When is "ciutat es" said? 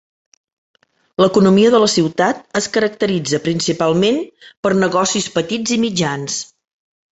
1.97-2.69